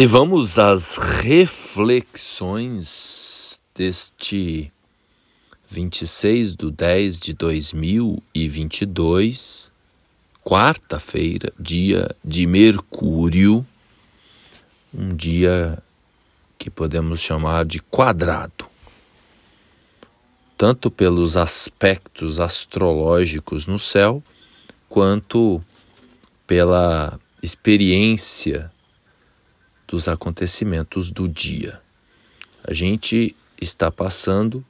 [0.00, 4.72] E vamos às reflexões deste
[5.68, 9.70] 26 de 10 de 2022,
[10.42, 13.66] quarta-feira, dia de Mercúrio,
[14.94, 15.82] um dia
[16.58, 18.64] que podemos chamar de quadrado,
[20.56, 24.22] tanto pelos aspectos astrológicos no céu,
[24.88, 25.62] quanto
[26.46, 28.72] pela experiência
[29.90, 31.82] dos acontecimentos do dia.
[32.62, 34.64] A gente está passando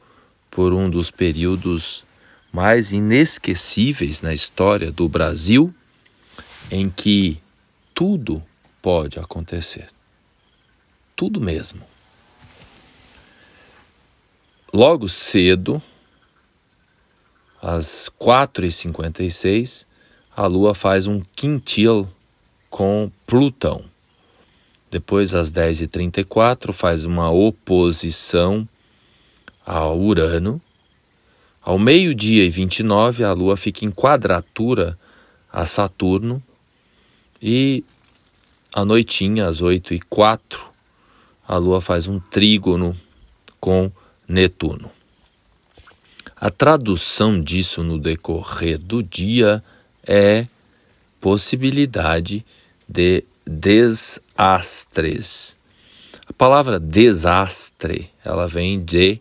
[0.50, 2.02] por um dos períodos
[2.50, 5.72] mais inesquecíveis na história do Brasil,
[6.70, 7.38] em que
[7.94, 8.42] tudo
[8.80, 9.90] pode acontecer.
[11.14, 11.82] Tudo mesmo.
[14.72, 15.82] Logo cedo,
[17.60, 19.84] às 4h56,
[20.34, 22.08] a Lua faz um quintil
[22.70, 23.89] com Plutão.
[24.90, 28.68] Depois, às 10h34, faz uma oposição
[29.64, 30.60] a Urano.
[31.62, 34.98] Ao meio-dia e 29, a Lua fica em quadratura
[35.52, 36.42] a Saturno.
[37.40, 37.84] E
[38.74, 40.66] à noitinha, às 8 e 4,
[41.46, 42.96] a Lua faz um trígono
[43.60, 43.92] com
[44.26, 44.90] Netuno.
[46.34, 49.62] A tradução disso no decorrer do dia
[50.06, 50.46] é
[51.20, 52.44] possibilidade
[52.88, 55.58] de desastres.
[56.26, 59.20] A palavra desastre, ela vem de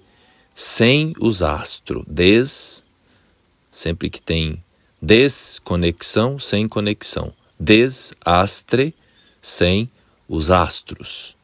[0.55, 2.05] sem os astros.
[2.07, 2.85] Des,
[3.71, 4.63] sempre que tem
[5.01, 7.33] desconexão, sem conexão.
[7.59, 8.93] Desastre,
[9.41, 9.89] sem
[10.27, 11.35] os astros.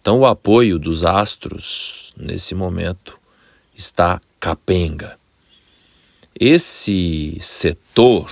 [0.00, 3.18] Então, o apoio dos astros, nesse momento,
[3.76, 5.18] está capenga.
[6.34, 8.30] Esse setor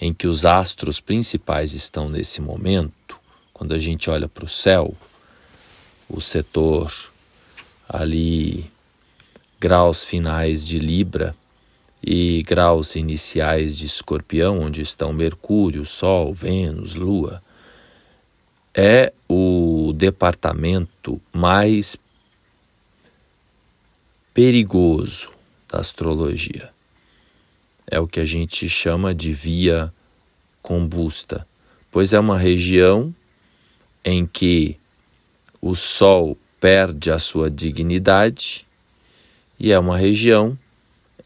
[0.00, 3.20] em que os astros principais estão nesse momento,
[3.52, 4.94] quando a gente olha para o céu,
[6.08, 7.12] o setor
[7.86, 8.70] ali,
[9.60, 11.36] graus finais de Libra
[12.02, 17.42] e graus iniciais de Escorpião, onde estão Mercúrio, Sol, Vênus, Lua,
[18.74, 21.98] é o departamento mais
[24.32, 25.32] perigoso
[25.68, 26.72] da astrologia
[27.90, 29.92] é o que a gente chama de via
[30.62, 31.46] combusta,
[31.90, 33.14] pois é uma região
[34.04, 34.78] em que
[35.60, 38.66] o Sol perde a sua dignidade
[39.58, 40.56] e é uma região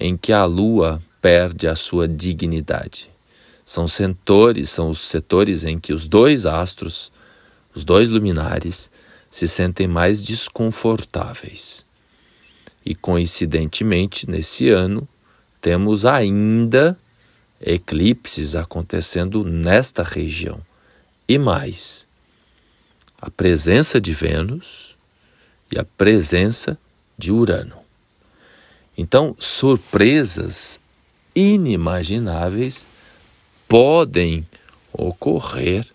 [0.01, 3.11] em que a Lua perde a sua dignidade.
[3.65, 7.13] São setores, são os setores em que os dois astros,
[7.75, 8.91] os dois luminares,
[9.31, 11.87] se sentem mais desconfortáveis.
[12.85, 15.09] E coincidentemente, nesse ano,
[15.65, 16.95] temos ainda
[17.59, 20.61] eclipses acontecendo nesta região.
[21.27, 22.07] E mais,
[23.19, 24.95] a presença de Vênus
[25.73, 26.79] e a presença
[27.17, 27.79] de Urano.
[28.99, 30.79] Então, surpresas
[31.35, 32.87] inimagináveis
[33.67, 34.47] podem
[34.93, 35.87] ocorrer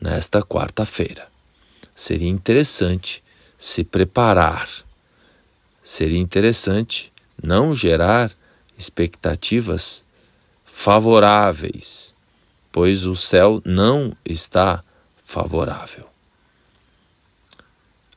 [0.00, 1.28] nesta quarta-feira.
[1.94, 3.22] Seria interessante
[3.56, 4.68] se preparar.
[5.80, 8.32] Seria interessante não gerar
[8.78, 10.04] expectativas
[10.64, 12.14] favoráveis,
[12.70, 14.82] pois o céu não está
[15.24, 16.08] favorável.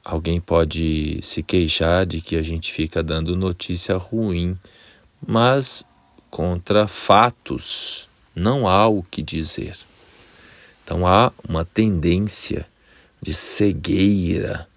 [0.03, 4.57] Alguém pode se queixar de que a gente fica dando notícia ruim,
[5.25, 5.83] mas
[6.29, 9.77] contra fatos não há o que dizer.
[10.83, 12.67] Então há uma tendência
[13.21, 14.67] de cegueira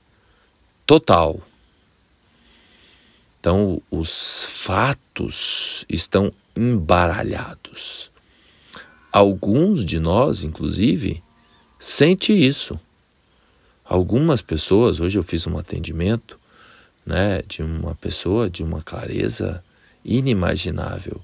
[0.87, 1.43] total
[3.41, 8.11] então, os fatos estão embaralhados.
[9.13, 11.23] Alguns de nós, inclusive,
[11.79, 12.79] sente isso.
[13.85, 16.39] Algumas pessoas, hoje eu fiz um atendimento,
[17.07, 19.65] né, de uma pessoa de uma clareza
[20.05, 21.21] inimaginável,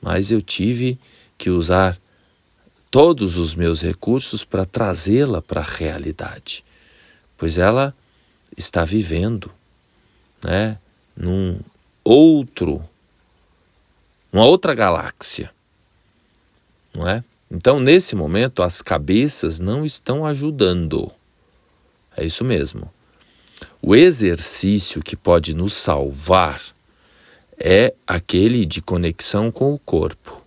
[0.00, 0.98] mas eu tive
[1.36, 1.98] que usar
[2.90, 6.62] todos os meus recursos para trazê-la para a realidade,
[7.36, 7.92] pois ela
[8.56, 9.50] está vivendo,
[10.42, 10.78] né,
[11.16, 11.60] num
[12.02, 12.82] outro,
[14.32, 15.50] uma outra galáxia,
[16.92, 17.24] não é?
[17.50, 21.10] Então, nesse momento, as cabeças não estão ajudando.
[22.16, 22.90] É isso mesmo.
[23.80, 26.60] O exercício que pode nos salvar
[27.56, 30.42] é aquele de conexão com o corpo,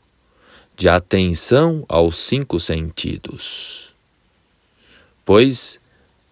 [0.76, 3.94] de atenção aos cinco sentidos.
[5.26, 5.80] Pois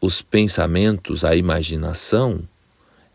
[0.02, 2.42] os pensamentos, a imaginação,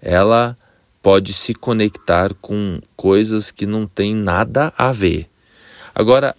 [0.00, 0.56] ela
[1.02, 5.28] pode se conectar com coisas que não têm nada a ver.
[5.94, 6.36] Agora,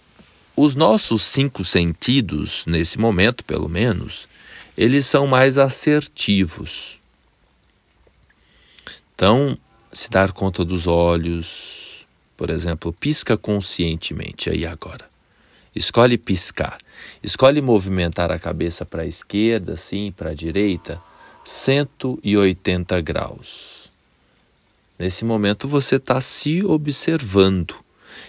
[0.56, 4.28] os nossos cinco sentidos, nesse momento pelo menos,
[4.76, 7.00] eles são mais assertivos.
[9.14, 9.56] Então,
[9.92, 12.06] se dar conta dos olhos,
[12.36, 15.10] por exemplo, pisca conscientemente aí agora.
[15.74, 16.78] Escolhe piscar.
[17.22, 21.00] Escolhe movimentar a cabeça para a esquerda, sim, para a direita,
[21.44, 23.81] 180 graus.
[25.02, 27.74] Nesse momento você está se observando.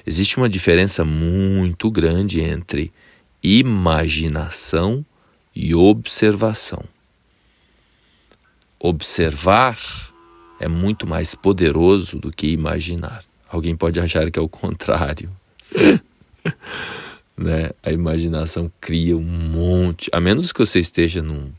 [0.08, 2.92] Existe uma diferença muito grande entre
[3.44, 5.06] imaginação
[5.56, 6.84] e observação.
[8.80, 9.78] Observar
[10.60, 13.24] é muito mais poderoso do que imaginar.
[13.48, 15.30] Alguém pode achar que é o contrário.
[17.38, 17.70] né?
[17.84, 21.52] A imaginação cria um monte, a menos que você esteja num,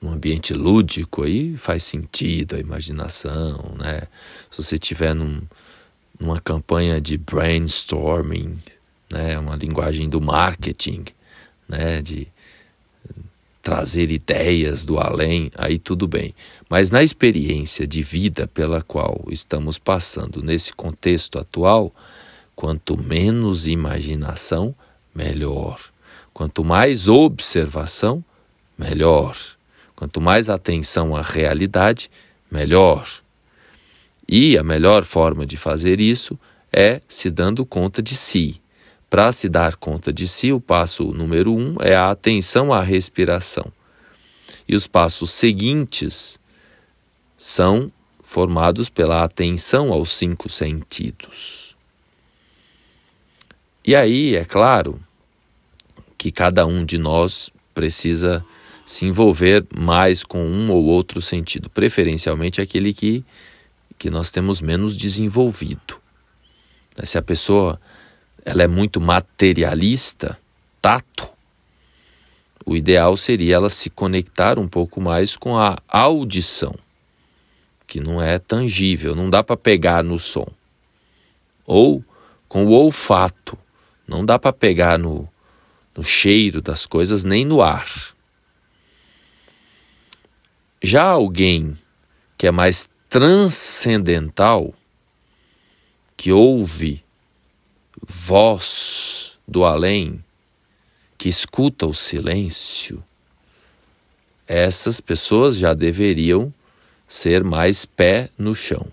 [0.00, 4.02] num ambiente lúdico, aí faz sentido a imaginação, né?
[4.50, 5.42] Se você estiver num,
[6.18, 8.58] numa campanha de brainstorming,
[9.10, 9.38] né?
[9.38, 11.04] Uma linguagem do marketing,
[11.68, 12.00] né?
[12.00, 12.28] De
[13.62, 16.34] trazer ideias do além, aí tudo bem.
[16.68, 21.94] Mas na experiência de vida pela qual estamos passando nesse contexto atual,
[22.56, 24.74] quanto menos imaginação,
[25.14, 25.78] melhor.
[26.32, 28.24] Quanto mais observação,
[28.78, 29.36] melhor.
[30.00, 32.10] Quanto mais atenção à realidade,
[32.50, 33.06] melhor.
[34.26, 36.38] E a melhor forma de fazer isso
[36.72, 38.62] é se dando conta de si.
[39.10, 43.70] Para se dar conta de si, o passo número um é a atenção à respiração.
[44.66, 46.40] E os passos seguintes
[47.36, 47.92] são
[48.24, 51.76] formados pela atenção aos cinco sentidos.
[53.84, 54.98] E aí, é claro,
[56.16, 58.42] que cada um de nós precisa
[58.90, 63.24] se envolver mais com um ou outro sentido, preferencialmente aquele que,
[63.96, 66.00] que nós temos menos desenvolvido.
[67.04, 67.80] Se a pessoa
[68.44, 70.36] ela é muito materialista,
[70.82, 71.28] tato,
[72.66, 76.74] o ideal seria ela se conectar um pouco mais com a audição,
[77.86, 80.48] que não é tangível, não dá para pegar no som.
[81.64, 82.04] Ou
[82.48, 83.56] com o olfato,
[84.04, 85.28] não dá para pegar no,
[85.96, 88.18] no cheiro das coisas nem no ar.
[90.82, 91.76] Já alguém
[92.38, 94.72] que é mais transcendental,
[96.16, 97.04] que ouve
[98.06, 100.24] voz do além
[101.18, 103.04] que escuta o silêncio,
[104.46, 106.52] essas pessoas já deveriam
[107.06, 108.86] ser mais pé no chão,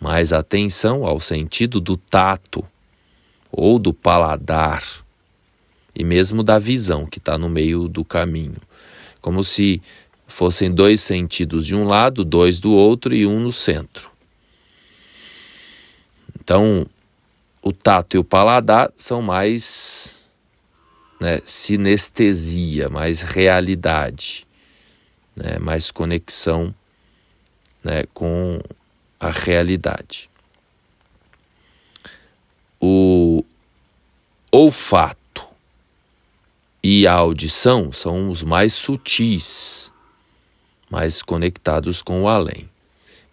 [0.00, 2.64] mais atenção ao sentido do tato
[3.52, 4.82] ou do paladar
[5.94, 8.56] e mesmo da visão que está no meio do caminho,
[9.20, 9.82] como se
[10.26, 14.10] fossem dois sentidos de um lado, dois do outro e um no centro.
[16.40, 16.86] Então,
[17.62, 20.22] o tato e o paladar são mais
[21.20, 24.46] né, sinestesia, mais realidade,
[25.34, 26.74] né, mais conexão
[27.82, 28.60] né, com
[29.18, 30.28] a realidade.
[32.78, 33.42] O
[34.52, 35.42] olfato
[36.82, 39.90] e a audição são os mais sutis,
[40.94, 42.70] mais conectados com o além.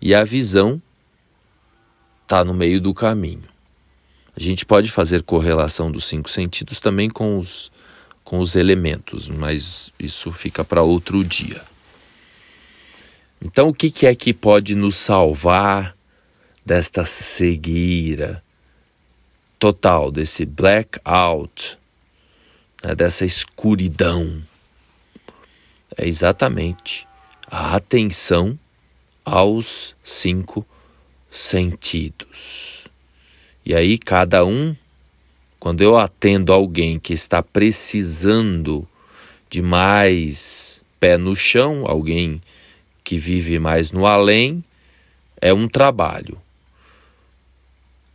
[0.02, 0.82] E a visão
[2.24, 3.44] está no meio do caminho.
[4.36, 7.72] A gente pode fazer correlação dos cinco sentidos também com os,
[8.24, 11.62] com os elementos, mas isso fica para outro dia.
[13.40, 15.96] Então, o que, que é que pode nos salvar
[16.66, 18.44] desta cegueira
[19.60, 21.78] total, desse blackout,
[22.84, 24.42] né, dessa escuridão?
[25.96, 27.11] É exatamente
[27.52, 28.58] a atenção
[29.26, 30.66] aos cinco
[31.30, 32.88] sentidos.
[33.66, 34.74] E aí, cada um,
[35.60, 38.88] quando eu atendo alguém que está precisando
[39.50, 42.42] de mais pé no chão, alguém
[43.04, 44.64] que vive mais no além,
[45.42, 46.42] é um trabalho.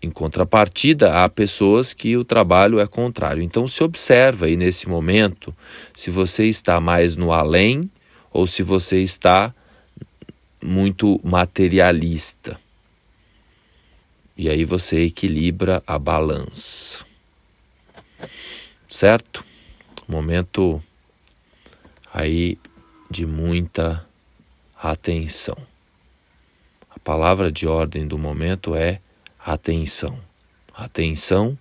[0.01, 3.43] Em contrapartida, há pessoas que o trabalho é contrário.
[3.43, 5.55] Então, se observa aí nesse momento
[5.95, 7.91] se você está mais no além
[8.37, 9.55] ou se você está
[10.63, 12.61] muito materialista.
[14.37, 17.03] E aí você equilibra a balança.
[18.87, 19.43] Certo?
[20.07, 20.83] Momento
[22.13, 22.59] aí
[23.11, 24.07] de muita
[24.77, 25.57] atenção.
[26.91, 29.01] A palavra de ordem do momento é
[29.41, 30.21] atenção.
[30.75, 31.59] Atenção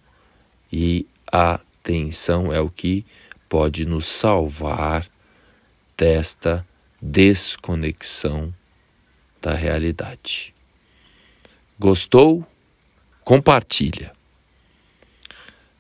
[0.69, 3.05] e atenção é o que
[3.47, 5.07] pode nos salvar
[5.97, 6.65] desta
[7.01, 8.53] desconexão
[9.41, 10.53] da realidade.
[11.79, 12.45] Gostou?
[13.25, 14.13] compartilha.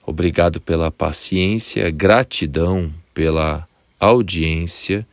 [0.03, 3.67] Obrigado pela paciência, gratidão pela
[3.99, 5.07] audiência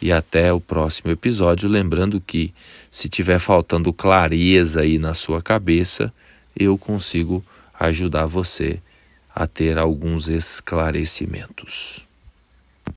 [0.00, 1.68] e até o próximo episódio.
[1.68, 2.54] Lembrando que
[2.90, 6.12] se tiver faltando clareza aí na sua cabeça,
[6.56, 7.44] eu consigo
[7.78, 8.80] ajudar você
[9.34, 12.06] a ter alguns esclarecimentos.